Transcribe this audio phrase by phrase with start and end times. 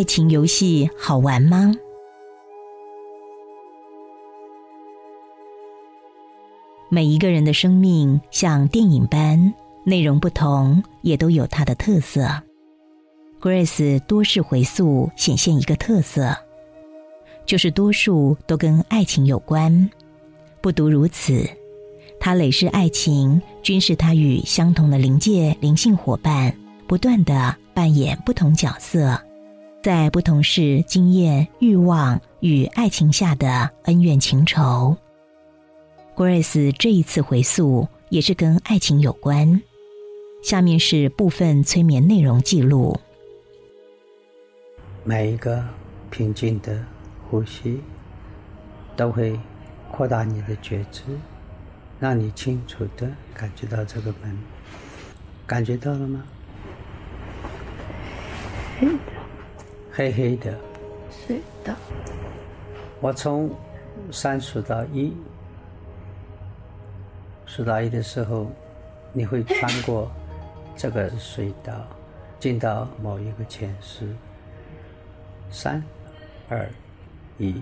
[0.00, 1.74] 爱情游戏好玩吗？
[6.88, 9.52] 每一个人的生命像电影般，
[9.84, 12.26] 内容不同，也都有它的特色。
[13.42, 16.34] Grace 多是回溯显现一个特色，
[17.44, 19.90] 就是多数都跟爱情有关。
[20.62, 21.46] 不独如此，
[22.18, 26.56] 他累世爱情均是他与相同的灵界灵性伙伴
[26.86, 29.20] 不断的扮演不同角色，
[29.82, 34.94] 在不同是经验欲望与爱情下的恩怨情仇。
[36.14, 39.62] Grace 这一次回溯也是跟爱情有关。
[40.42, 42.98] 下面是部分催眠内容记录。
[45.02, 45.64] 每一个
[46.10, 46.84] 平静的
[47.30, 47.80] 呼吸，
[48.96, 49.38] 都会
[49.90, 51.02] 扩大你的觉知，
[51.98, 54.38] 让你清楚的感觉到这个门。
[55.46, 56.22] 感觉到了吗？
[59.92, 60.52] 黑黑的。
[61.10, 61.74] 是的。
[63.00, 63.50] 我从
[64.12, 65.12] 三数到一。
[67.46, 68.46] 数到一的时候，
[69.12, 70.10] 你会穿过
[70.76, 71.74] 这个隧道，
[72.38, 74.06] 进到某一个前世。
[75.50, 75.82] 三、
[76.48, 76.70] 二、
[77.38, 77.60] 一，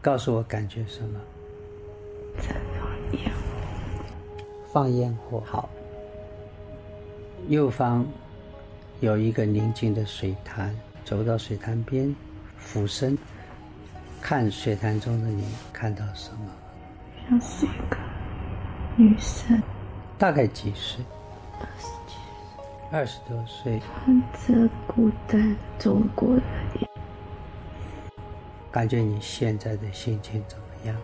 [0.00, 1.20] 告诉我感觉什么？
[2.38, 3.32] 在放烟
[4.72, 5.42] 放烟火。
[5.44, 5.68] 好。
[7.48, 8.06] 右方
[9.00, 12.14] 有一个宁静的水潭，走到水潭边，
[12.56, 13.16] 俯身
[14.22, 16.50] 看水潭中的你，看到什么？
[17.28, 17.96] 像是一个。
[18.96, 19.62] 女生
[20.16, 21.04] 大概几岁？
[21.60, 22.14] 二十几
[22.46, 22.64] 岁。
[22.90, 23.78] 二十多岁。
[24.04, 25.38] 穿着古代
[25.78, 26.42] 中国的
[26.80, 26.86] 衣
[28.72, 30.96] 感觉你现在的心情怎么样？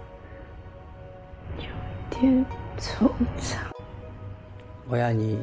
[1.59, 2.47] 有点
[2.79, 3.57] 惆怅。
[4.89, 5.39] 我要你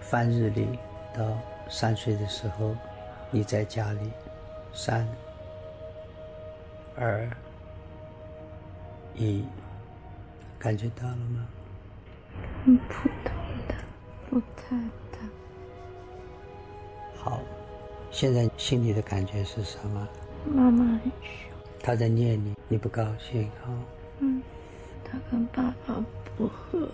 [0.00, 0.66] 翻日历
[1.18, 1.36] 到
[1.68, 2.76] 三岁的时候，
[3.32, 4.12] 你在家里，
[4.72, 5.04] 三、
[6.96, 7.28] 二、
[9.16, 9.44] 一。
[10.60, 11.46] 感觉到了吗？
[12.64, 13.32] 很普通
[13.68, 13.74] 的，
[14.28, 14.76] 不太
[15.12, 15.18] 大。
[17.16, 17.40] 好，
[18.10, 20.08] 现在心里的感觉是什么？
[20.44, 21.50] 妈妈很凶。
[21.80, 23.70] 他在念你，你不高兴啊？
[24.18, 24.42] 嗯，
[25.04, 26.04] 他跟爸爸
[26.36, 26.88] 不和，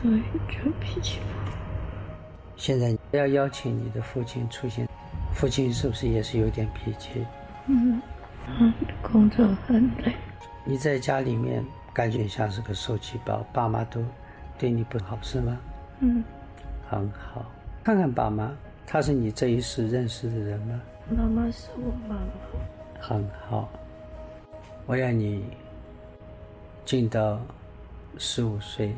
[0.00, 1.56] 所以就脾气不好。
[2.58, 4.86] 现在要邀请你的父亲出现，
[5.32, 7.24] 父亲是不是也是有点脾气？
[7.68, 8.02] 嗯，
[8.60, 10.12] 嗯，工作很累。
[10.64, 11.64] 你在家里面。
[11.94, 14.00] 感觉像是个受气包，爸妈都
[14.56, 15.58] 对你不好，是吗？
[15.98, 16.22] 嗯，
[16.88, 17.44] 很好。
[17.82, 18.54] 看看爸妈，
[18.86, 20.80] 他是你这一世认识的人吗？
[21.10, 23.00] 妈妈是我妈妈。
[23.00, 23.68] 很好。
[24.86, 25.44] 我要你
[26.84, 27.40] 进到
[28.16, 28.94] 十五岁，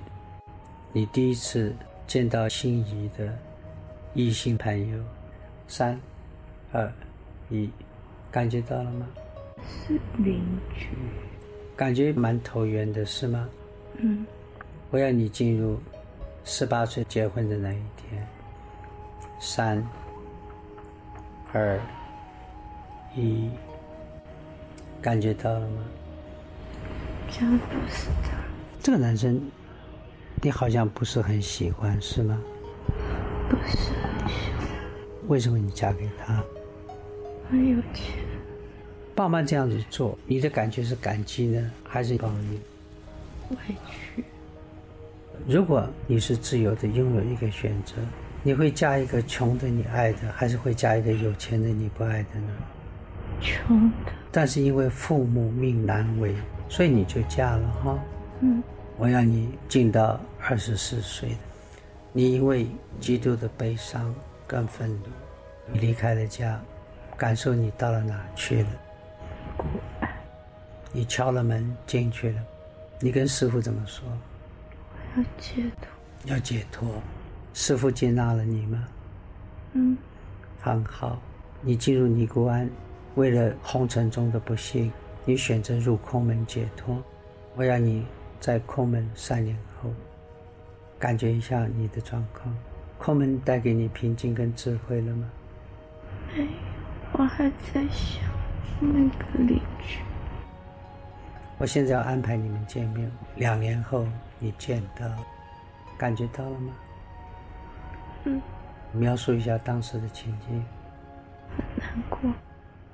[0.92, 1.75] 你第一次
[2.06, 3.32] 见到心仪的
[4.15, 4.98] 异性朋友。
[5.69, 5.98] 三、
[6.72, 6.93] 二、
[7.48, 7.71] 一，
[8.31, 9.06] 感觉到了吗？
[9.87, 10.43] 是邻
[10.75, 10.88] 居。
[11.76, 13.48] 感觉蛮投缘的，是吗？
[13.97, 14.26] 嗯。
[14.91, 15.78] 我要你进入
[16.44, 18.26] 十八岁结婚的那一天。
[19.38, 19.87] 三、
[21.53, 21.81] 二、
[23.15, 23.48] 一，
[25.00, 25.84] 感觉到了吗？
[27.31, 28.37] 这不是他。
[28.81, 29.41] 这个男生，
[30.42, 32.37] 你好像不是很喜欢，是吗？
[33.50, 33.93] 不是。
[35.27, 36.43] 为什么你嫁给他？
[37.50, 38.15] 很有钱。
[39.15, 42.60] 爸妈这样子做，你的感觉是感激呢，还是抱怨？
[43.50, 43.56] 委
[43.91, 44.25] 屈。
[45.47, 47.97] 如果你是自由的，拥有一个选择，
[48.42, 52.48] 你会嫁一个穷的你爱的，还是会嫁一个有钱的你不爱的呢？
[53.41, 54.13] 穷的。
[54.30, 56.34] 但是因为父母命难违，
[56.69, 57.98] 所以你就嫁了哈。
[58.41, 58.63] 嗯。
[58.97, 61.36] 我要你进到二十四岁，
[62.12, 62.66] 你因为
[63.01, 64.12] 极度的悲伤
[64.47, 65.07] 跟愤怒，
[65.72, 66.60] 你离开了家，
[67.16, 68.68] 感受你到了哪去了？
[70.92, 72.42] 你敲了门进去了，
[72.98, 74.09] 你跟师傅怎么说？
[75.15, 75.89] 我要解脱。
[76.24, 77.01] 要解脱，
[77.54, 78.89] 师傅接纳了你吗？
[79.74, 79.97] 嗯，
[80.60, 81.16] 很好。
[81.60, 82.68] 你进入尼姑庵，
[83.15, 84.91] 为了红尘中的不幸，
[85.24, 87.01] 你选择入空门解脱。
[87.54, 88.04] 我要你
[88.41, 89.91] 在空门三年后，
[91.00, 92.54] 感觉一下你的状况。
[92.98, 95.30] 空门带给你平静跟智慧了吗？
[96.36, 96.48] 没有，
[97.14, 98.22] 我还在想。
[98.82, 100.00] 那个邻居，
[101.58, 103.10] 我现在要安排你们见面。
[103.36, 104.06] 两年后
[104.38, 105.06] 你见到，
[105.98, 106.72] 感觉到了吗？
[108.24, 108.41] 嗯。
[108.92, 110.64] 描述一下当时的情景。
[111.56, 112.18] 很难过。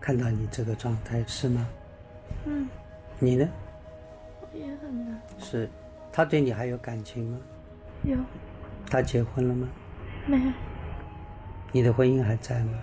[0.00, 1.66] 看到你这个状态是吗？
[2.44, 2.68] 嗯。
[3.18, 3.48] 你呢？
[4.40, 5.20] 我也很难。
[5.38, 5.68] 是，
[6.12, 7.38] 他对你还有感情吗？
[8.06, 8.16] 有。
[8.88, 9.68] 他结婚了吗？
[10.26, 10.52] 没有，
[11.72, 12.78] 你的婚姻还在吗？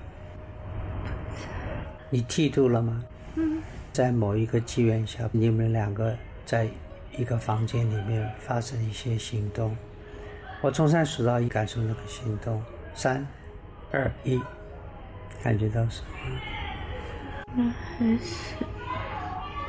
[2.09, 3.03] 你剃度了吗？
[3.35, 3.61] 嗯，
[3.91, 6.15] 在某一个机缘下，你们两个
[6.45, 6.67] 在
[7.17, 9.75] 一个房间里面发生一些行动。
[10.61, 12.61] 我从三数到一，感受那个行动。
[12.93, 13.25] 三、
[13.91, 14.39] 二、一，
[15.41, 16.39] 感觉到什么？
[17.55, 18.55] 那还是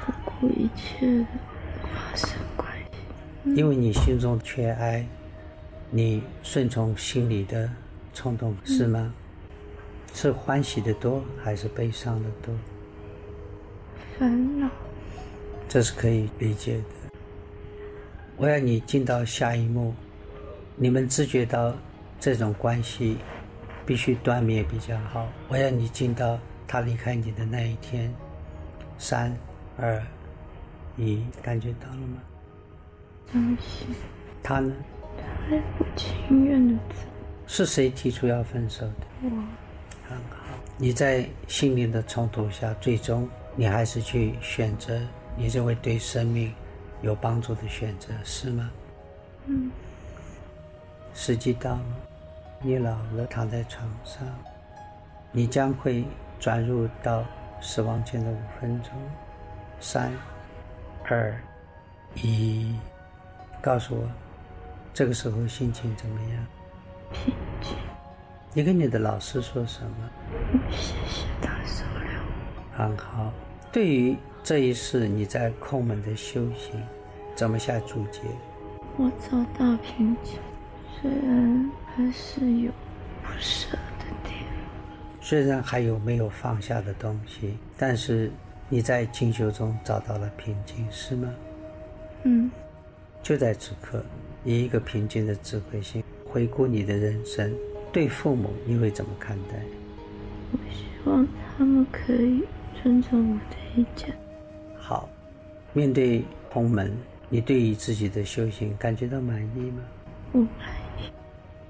[0.04, 1.26] 不顾一切的
[1.82, 3.54] 发生关系。
[3.54, 5.06] 因为你心中缺爱，
[5.96, 7.70] 你顺从心里的
[8.12, 9.14] 冲动，是吗？
[10.12, 12.52] 是欢喜的多还是悲伤的多？
[14.18, 14.68] 烦恼，
[15.68, 16.84] 这是可以理解的。
[18.36, 19.94] 我要你进到下一幕，
[20.74, 21.72] 你们知觉到
[22.18, 23.16] 这种关系
[23.86, 25.28] 必须断灭比较好。
[25.46, 26.36] 我要你进到
[26.66, 28.12] 他离开你的那一天。
[28.98, 29.32] 三、
[29.78, 30.02] 二、
[30.96, 32.20] 一，感觉到了吗？
[33.32, 33.94] 伤心，
[34.42, 34.74] 他呢？
[35.16, 37.00] 他还不情愿的走。
[37.46, 38.94] 是谁提出要分手的？
[39.22, 39.28] 我
[40.08, 40.44] 很好，
[40.78, 45.00] 你在心灵的冲突下，最终你还是去选择
[45.36, 46.52] 你认为对生命
[47.02, 48.70] 有帮助的选择，是吗？
[49.46, 49.70] 嗯，
[51.14, 51.82] 时机到了，
[52.60, 54.26] 你老了，躺在床上，
[55.32, 56.04] 你将会
[56.40, 57.24] 转入到
[57.60, 58.92] 死亡前的五分钟。
[59.80, 60.10] 三、
[61.04, 61.38] 二、
[62.14, 62.74] 一，
[63.60, 64.08] 告诉我，
[64.94, 66.46] 这个时候心情怎么样？
[67.12, 67.76] 平静。
[68.52, 70.10] 你跟你的老师说什么？
[70.70, 72.78] 谢谢他收留我。
[72.78, 73.32] 很好。
[73.72, 76.80] 对于这一世你在空门的修行，
[77.34, 78.20] 怎么下注解？
[78.96, 80.38] 我找到平静，
[81.00, 82.70] 虽然还是有
[83.24, 85.20] 不舍的地方。
[85.20, 88.30] 虽然还有没有放下的东西，但是
[88.68, 91.28] 你在进修中找到了平静，是吗？
[92.22, 92.48] 嗯，
[93.24, 94.04] 就在此刻，
[94.44, 97.52] 以一个平静的智慧心回顾你的人生，
[97.92, 99.62] 对父母你会怎么看待？
[100.52, 101.26] 我希望
[101.56, 102.42] 他们可以
[102.82, 104.14] 尊重我的意见。
[104.76, 105.08] 好，
[105.72, 106.92] 面对空门，
[107.28, 109.82] 你对于自己的修行感觉到满意吗？
[110.30, 110.48] 不满
[110.98, 111.10] 意。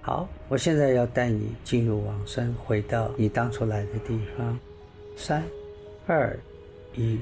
[0.00, 4.58] 好，我现在要带你进入往生，回到你当初来的地方。
[5.16, 5.42] 三、
[6.06, 6.36] 二、
[6.94, 7.18] 一，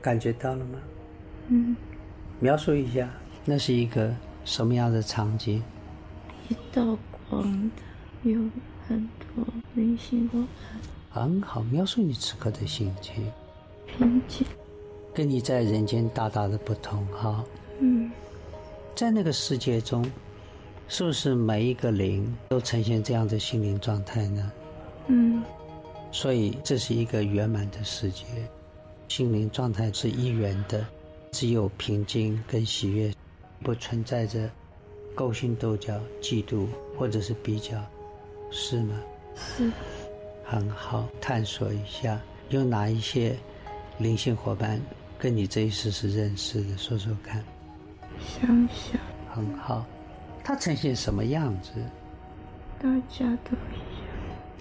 [0.00, 0.78] 感觉到了吗？
[1.48, 1.76] 嗯，
[2.38, 3.10] 描述一下，
[3.44, 4.14] 那是一个
[4.48, 5.62] 什么样的场景？
[6.48, 6.96] 一道
[7.28, 8.40] 光的，有
[8.88, 9.06] 很
[9.36, 10.42] 多明星都
[11.10, 13.30] 很好，描述你此刻的心情，
[13.86, 14.46] 平静。
[15.12, 17.44] 跟你在人间大大的不同哈。
[17.80, 18.10] 嗯，
[18.96, 20.02] 在那个世界中，
[20.88, 24.52] 是不是每一个灵都呈现这样的心灵状态呢？
[25.08, 25.42] 嗯，
[26.10, 28.24] 所以这是一个圆满的世界，
[29.08, 30.86] 心灵状态是一元的，
[31.32, 33.12] 只有平静跟喜悦，
[33.62, 34.50] 不存在着
[35.14, 36.66] 勾心斗角、嫉妒
[36.96, 37.76] 或者是比较，
[38.50, 38.94] 是吗？
[39.36, 39.70] 是
[40.44, 43.36] 很好，探索一下有哪一些
[43.98, 44.80] 灵性伙伴
[45.18, 47.44] 跟你这一世是认识的，说说看。
[48.18, 49.00] 想想
[49.32, 49.84] 很好，
[50.42, 51.70] 它呈现什么样子？
[52.80, 54.08] 大家都一样。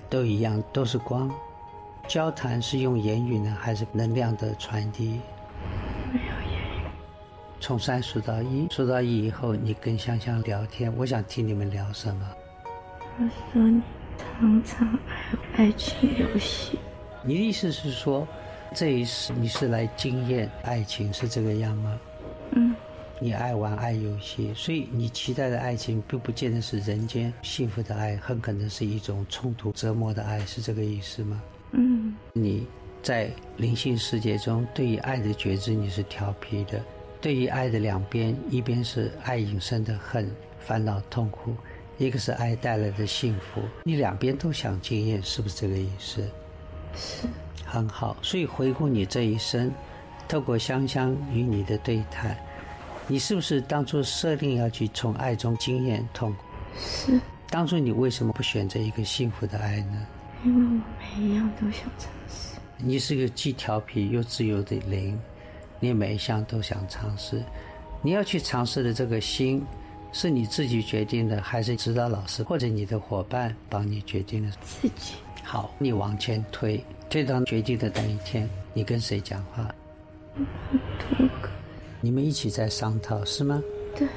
[0.09, 1.31] 都一样，都是光。
[2.07, 5.19] 交谈是用言语呢，还是能量的传递？
[6.13, 6.36] 没有。
[7.59, 12.29] 从三数到一，数到一以后，你跟香香聊天，我想听你们聊什么？
[13.19, 13.81] 我说你
[14.17, 14.99] 常常
[15.55, 16.77] 爱爱情游戏。
[17.23, 18.27] 你的意思是说，
[18.73, 21.99] 这一世你是来经验爱情，是这个样吗？
[22.51, 22.75] 嗯，
[23.19, 31.41] 你爱玩爱游戏，所以你期待的爱情并不见得是人间幸福的爱，很可能是一种冲突折磨的爱，是这个意思吗？
[31.71, 32.65] 嗯，你
[33.01, 36.79] 在灵性世界中，对于爱的觉知你是调皮的，
[37.19, 41.55] 对于爱的两边，一边是爱引生的恨、烦恼、痛苦，
[41.97, 46.21] 一个是爱带来的幸福，你两边都想经验，是不是这个意思？
[46.95, 47.27] 是
[47.65, 49.71] 很好，所以回顾你这一生，
[50.27, 52.37] 透过香香与你的对谈，
[53.07, 56.39] 你是不是当初设定要去从爱中经验痛苦？
[56.79, 57.19] 是，
[57.49, 60.07] 当初你为什么不选择一个幸福的爱呢？
[60.45, 60.69] 因为我
[60.99, 62.55] 每一样都想尝试。
[62.77, 65.19] 你是个既调皮又自由的灵，
[65.79, 67.41] 你每一项都想尝试。
[68.01, 69.63] 你要去尝试的这个心，
[70.11, 74.51] 是你自己决定的，还是指导老师或者你的伙伴帮你决定的？
[74.61, 79.73] 自己好，你往前推，推到决定的那一天，你跟谁讲话？
[82.01, 83.61] 你们一起在商讨是吗？
[83.95, 84.07] 对，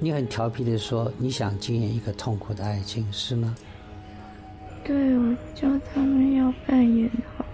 [0.00, 3.54] 你很调皮的说你想经营一个痛苦的爱情是吗？
[4.82, 7.44] 对我教他们要扮演好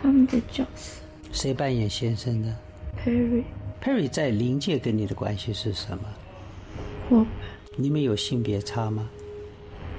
[0.00, 1.00] 他们的角色。
[1.32, 2.56] 谁扮演先生呢
[3.04, 6.04] Perry，？Perry 在灵界跟你的关系是什么？
[7.10, 7.26] 我，
[7.76, 9.08] 你们有性别差吗？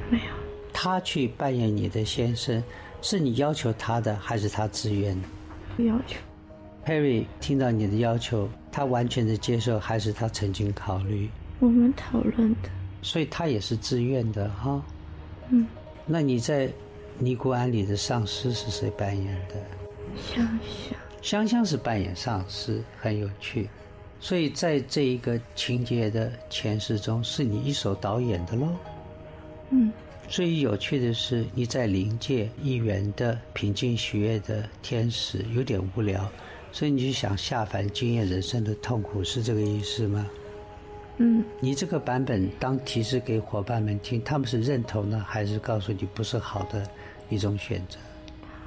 [0.10, 0.24] 没有，
[0.72, 2.63] 他去扮演你的先生，
[3.01, 5.83] 是你要求他的，还是他自愿的？
[5.83, 6.17] 要求
[6.86, 11.29] Perry 听到你的要求，他完全的接受，还是他曾经考虑？
[11.60, 12.69] 我们讨论的。
[13.01, 14.81] 所以他也是自愿的哈。
[15.50, 15.67] 嗯，
[16.05, 16.72] 那你在
[17.19, 19.55] 尼姑庵里的上司是谁扮演的？
[20.15, 23.69] 想想，香香是扮演上司，很有趣。
[24.19, 28.67] 所以在这一个情节的前世中，是你一手导演的喽。
[29.69, 29.89] 嗯，
[30.27, 36.29] 最有趣的是，你在灵界一员的平静喜悦的天使，有点无聊，
[36.73, 40.27] 所以你就想下凡经验人生的痛苦，是这个意思吗？
[41.19, 46.85] 嗯，你这个版本当提示给伙伴们听，他们是认同呢，还是告诉你不是好的
[47.29, 47.97] 一种选择？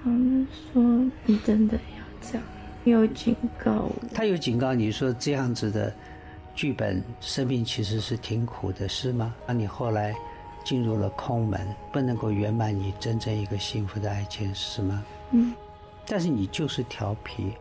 [0.02, 0.82] 他们说
[1.26, 2.42] 你真的要这样，
[2.84, 3.92] 有警告我。
[4.14, 5.92] 他有警告你说这样子的
[6.54, 9.34] 剧本，生命其实是挺苦的，是吗？
[9.46, 10.14] 那你后来
[10.64, 11.60] 进入了空门，
[11.92, 15.04] 不能够圆满你真正一个幸福的爱情，是吗？
[15.32, 15.54] 嗯，
[16.06, 17.52] 但是你就是调皮，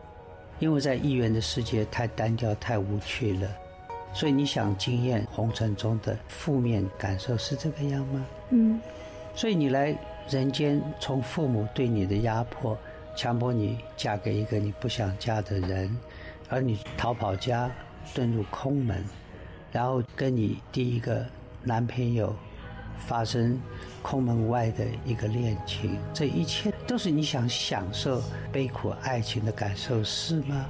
[0.58, 3.48] 因为在艺员的世界太单调、太无趣了，
[4.12, 8.26] 所以你想经验红尘中的负面感受，是这个样吗？
[8.50, 8.80] 嗯，
[9.34, 9.96] 所以你来
[10.30, 12.76] 人间，从父母对你的压迫，
[13.16, 15.98] 强迫你嫁给一个你不想嫁的人，
[16.50, 17.70] 而你逃跑家，
[18.14, 19.02] 遁入空门，
[19.72, 21.26] 然后跟你第一个
[21.62, 22.36] 男朋友
[22.98, 23.58] 发生
[24.02, 30.66] 空门外的一个恋情，这一切都是你想享受悲苦爱情的感受，是吗？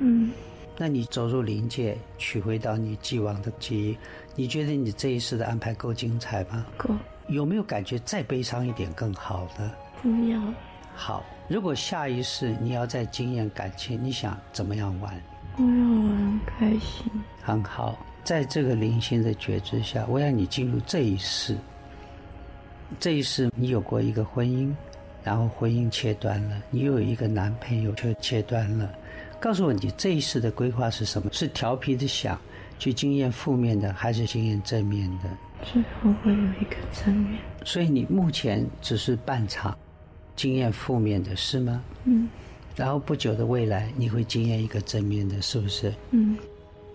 [0.00, 0.32] 嗯，
[0.76, 3.98] 那你走入灵界，取回到你既往的记忆，
[4.34, 6.66] 你觉得你这一世的安排够精彩吗？
[6.76, 6.90] 够，
[7.28, 9.72] 有没有感觉再悲伤一点更好呢？
[10.02, 10.40] 不要，
[10.94, 15.12] 好，如果下一世你要再经验感情，你想怎么样玩？
[15.56, 17.10] 我要玩开心。
[17.42, 21.56] 很好，在这个灵性的觉知下，我要你进入这一世。
[23.00, 24.72] 这一世你有过一个婚姻，
[25.22, 28.90] 然后婚姻切断了，你又有一个男朋友却切断了。
[29.40, 31.28] 告诉我，你这一世的规划是什么？
[31.32, 32.38] 是调皮的想
[32.78, 35.28] 去经验负面的，还是经验正面的？
[35.64, 37.40] 最后会有一个正面。
[37.64, 39.76] 所以你目前只是半场
[40.36, 41.82] 经验负面的，是吗？
[42.04, 42.28] 嗯
[42.76, 45.94] 然后不久的未来，你会经验一个正面的，是不是？
[46.10, 46.36] 嗯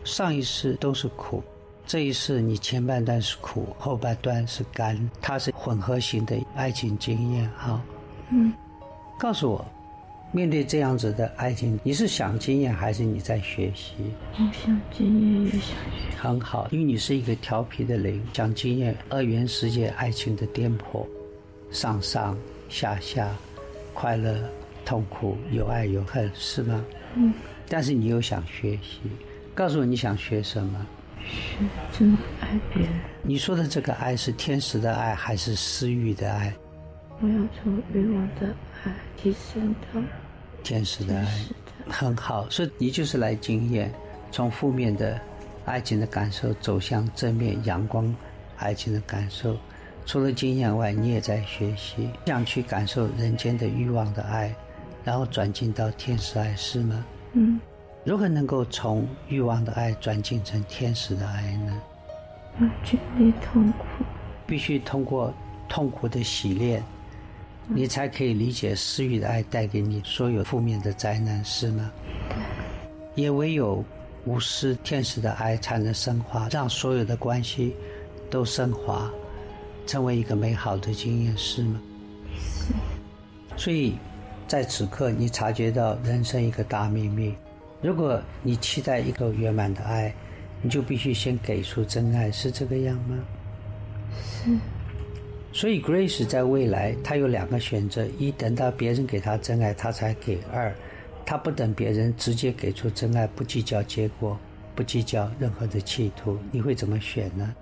[0.03, 1.41] 上一世都是苦，
[1.85, 7.49] 这一世你前半段是苦，后半段是甘，它是混合型的爱情经验。
[7.57, 7.81] 哈，
[8.29, 8.51] 嗯，
[9.17, 9.65] 告诉我，
[10.31, 13.93] 面对这样子的爱情，你是想经验还是你在学习？
[14.33, 16.17] 我想经验也想学。
[16.17, 21.05] 很好，因为你是一个调皮的人，想经验二元世界爱情的颠簸，
[21.71, 23.29] 上上下下，
[23.93, 24.37] 快乐、
[24.85, 26.85] 痛苦，有爱有恨，是吗？
[27.15, 27.33] 嗯，
[27.67, 29.01] 但是你又想学习，
[29.53, 30.85] 告诉我你想学什么？
[31.25, 32.91] 学怎么爱别人。
[33.21, 36.53] 你说的这个爱是天使的爱还是私欲的爱？
[37.21, 38.47] 我要从欲望的
[38.83, 40.01] 爱提升到
[40.63, 43.93] 天使的爱的很好，所以你就是来经验，
[44.31, 45.19] 从负面的
[45.65, 48.15] 爱情的感受走向正面阳光
[48.57, 49.57] 爱情的感受。
[50.09, 54.51] 除了经验外，你也在学习，想去感受人间的欲望的爱，
[55.03, 57.05] 然后转进到天使爱，是吗？
[57.33, 57.59] 嗯，
[58.03, 61.79] 如何能够从欲望的爱转进成天使的爱呢？
[62.59, 63.85] 要经历痛苦。
[64.47, 65.31] 必须通过
[65.67, 66.83] 痛苦的洗练，
[67.67, 71.91] 你才可以理解私欲的爱带给你所有负面的灾难，是吗？
[73.13, 73.85] 也唯有
[74.25, 77.75] 无私天使的爱才能升华，让所有的关系
[78.27, 79.07] 都升华，
[79.89, 81.81] 成为一个美好的经验，是吗？
[82.37, 82.73] 是。
[83.57, 83.95] 所以，
[84.47, 87.33] 在此刻，你察觉到人生一个大秘密。
[87.81, 90.13] 如果你期待一个圆满的爱，
[90.61, 93.17] 你就必须先给出真爱，是这个样吗？
[94.21, 94.55] 是。
[95.51, 100.71] 所以，Grace 在未来，她有两个选择：一，等到别人给她真爱，她才给；二，
[101.25, 104.37] 她不等别人，直接给出真爱，不计较结果，
[104.75, 106.37] 不计较任何的企图。
[106.51, 107.55] 你会怎么选呢？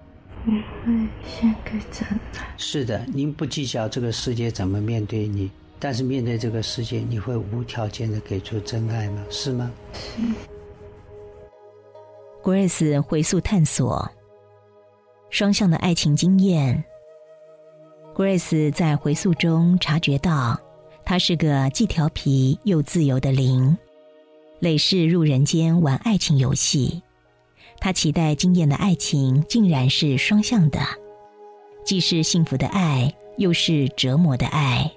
[0.48, 2.54] 我会先给真爱。
[2.58, 9.25] 是的，您不计较这个世界怎么面对你，但是面对这个世界，你会无条件的给出真爱吗？
[9.30, 9.70] 是吗
[12.42, 14.10] ？Grace 回溯探索
[15.30, 16.82] 双向的爱情经验。
[18.16, 20.58] Grace 在回溯中察觉到，
[21.04, 23.77] 她是个既调皮又自由的灵，
[24.60, 27.04] 累世入人间玩爱情游戏。
[27.79, 30.79] 他期待经验的爱情竟然是双向的，
[31.86, 34.89] 既是幸福的爱，又是折磨的爱；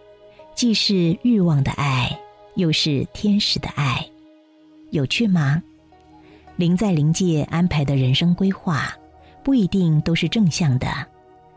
[0.55, 2.19] 既是欲望的爱，
[2.55, 4.05] 又是天使的爱。
[4.91, 5.63] 有趣吗？
[6.57, 8.93] 灵在灵界安排的人生规划，
[9.45, 11.07] 不一定都是正向的，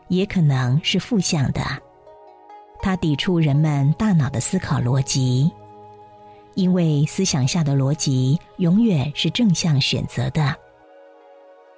[0.08, 1.62] 也可能是负向的。
[2.80, 5.50] 它抵触人们大脑的思考逻辑，
[6.54, 10.54] 因为思想下的逻辑永远是正向选择的。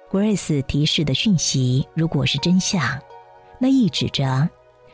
[0.09, 2.81] Grace 提示的讯息如果是真相，
[3.59, 4.49] 那意指着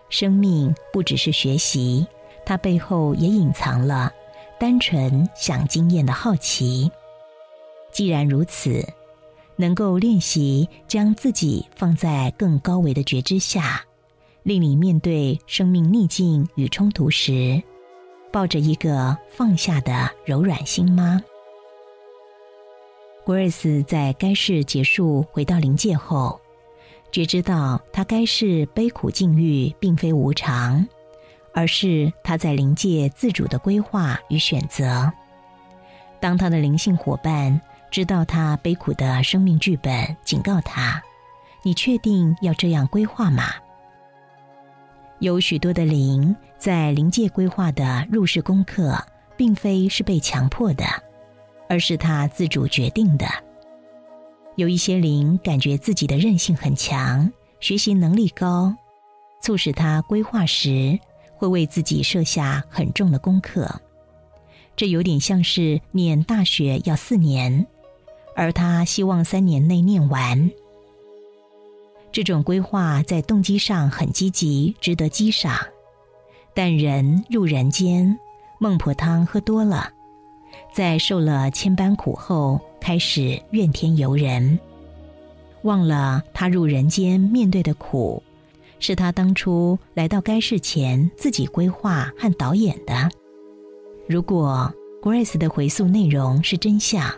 [0.10, 2.06] 生命不只是学习，
[2.46, 4.12] 它背后也隐藏了
[4.60, 6.90] 单纯想经验的好奇。
[7.92, 8.84] 既然如此，
[9.56, 13.86] 能够练习将自己放在更高维的觉知下，
[14.42, 17.62] 令你面对生命逆境与冲突时，
[18.32, 21.22] 抱着一个放下的柔软心吗
[23.26, 26.40] ？Grace 在该世结束回到灵界后，
[27.12, 30.88] 觉知到他该世悲苦境遇并非无常，
[31.54, 35.12] 而是他在灵界自主的规划与选择。
[36.20, 37.62] 当他的灵性伙伴。
[37.94, 41.00] 知道他悲苦的生命剧本，警告他
[41.62, 43.44] ：“你确定要这样规划吗？”
[45.22, 48.98] 有许多的灵在灵界规划的入世功课，
[49.38, 50.84] 并非是被强迫的，
[51.68, 53.26] 而是他自主决定的。
[54.56, 58.76] 有一些灵感觉自己的韧性很强，学习能力高，
[59.42, 61.00] 促使他规划时
[61.36, 63.82] 会为自己设下很重的功课。
[64.76, 67.66] 这有点像是念大学要四年。
[68.36, 70.50] 而他希望三年内念完。
[72.12, 75.56] 这种规划在动机上很积极，值得欣赏。
[76.56, 78.18] 但人入人间，
[78.60, 79.92] 孟婆汤喝多了，
[80.74, 84.60] 在受了千般苦后，开始怨天尤人，
[85.62, 88.22] 忘了他入人间面对的苦，
[88.80, 93.10] 是他当初来到该世前自己规划和导演的。
[94.08, 97.14] 如果 Grace 的回溯内容是真相。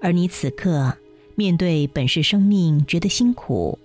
[0.00, 0.96] 而你此刻
[1.34, 3.76] 面对本世生命觉得辛苦，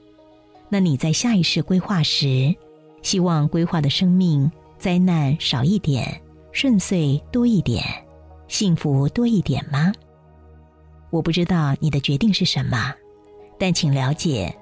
[0.70, 2.54] 那你在下一世规划时，
[3.02, 7.84] 希望规划的生命灾难少一点，顺遂多一点，
[8.54, 9.92] 幸福多一点吗？
[11.10, 12.94] 我不知道你的决定是什么，
[13.58, 14.56] 但请了解，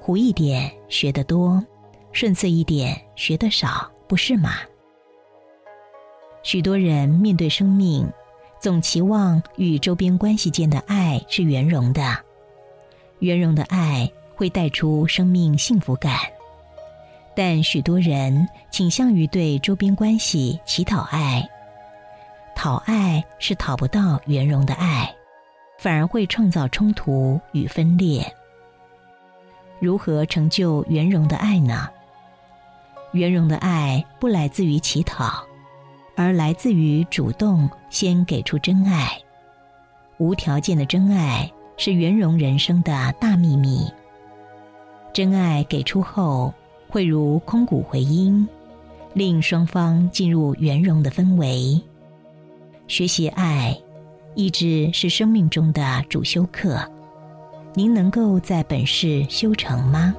[0.00, 1.64] 糊一点学得多，
[2.10, 4.54] 顺遂一点学得少，不是吗？
[6.42, 8.10] 许多人面对生命。
[8.58, 12.18] 总期望与周边关系间的爱是圆融的，
[13.20, 16.18] 圆融的爱会带出生命幸福感。
[17.36, 21.48] 但许多人倾向于对周边关系乞讨爱，
[22.62, 25.10] 讨爱是讨不到圆融的爱，
[25.78, 28.22] 反而会创造冲突与分裂。
[29.78, 31.88] 如何成就圆融的爱呢？
[33.12, 35.42] 圆融的爱不来自于乞讨。
[36.14, 39.18] 而来自于主动先给出真爱，
[40.18, 43.90] 无条件的真爱是圆融人生的大秘密。
[45.14, 46.52] 真爱给出后，
[46.90, 48.46] 会如空谷回音，
[49.14, 51.82] 令双方进入圆融的氛围。
[52.90, 53.78] 学习爱，
[54.34, 56.76] 意志是生命中的主修课。
[57.72, 60.12] 您能够在本世修成吗？